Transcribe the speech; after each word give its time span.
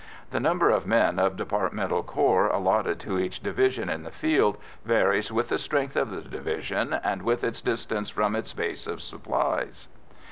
The 0.31 0.39
number 0.39 0.71
of 0.71 0.87
men 0.87 1.19
of 1.19 1.35
departmental 1.37 2.01
corps 2.01 2.47
allotted 2.47 2.99
to 3.01 3.19
each 3.19 3.39
division 3.41 3.87
in 3.87 4.01
the 4.01 4.09
field 4.09 4.57
varies 4.83 5.31
with 5.31 5.49
the 5.49 5.59
strength 5.59 5.95
of 5.95 6.09
the 6.09 6.21
division 6.27 6.93
and 7.03 7.21
with 7.21 7.43
its 7.43 7.61
distance 7.61 8.09
from 8.09 8.35
its 8.35 8.51
base 8.51 8.87
of 8.87 8.99
supplies. 8.99 9.89